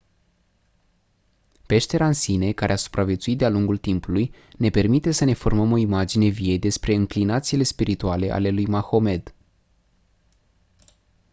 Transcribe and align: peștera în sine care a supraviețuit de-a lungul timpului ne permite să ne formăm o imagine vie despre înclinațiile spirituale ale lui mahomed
peștera 1.67 2.05
în 2.07 2.13
sine 2.13 2.51
care 2.51 2.71
a 2.71 2.75
supraviețuit 2.75 3.37
de-a 3.37 3.49
lungul 3.49 3.77
timpului 3.77 4.31
ne 4.57 4.69
permite 4.69 5.11
să 5.11 5.25
ne 5.25 5.33
formăm 5.33 5.71
o 5.71 5.77
imagine 5.77 6.27
vie 6.27 6.57
despre 6.57 6.93
înclinațiile 6.93 7.63
spirituale 7.63 8.31
ale 8.31 8.49
lui 8.49 8.65
mahomed 8.65 9.33